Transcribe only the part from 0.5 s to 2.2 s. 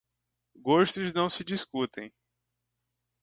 Gostos não se discutem.